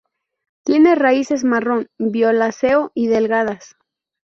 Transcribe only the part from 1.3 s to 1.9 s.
marrón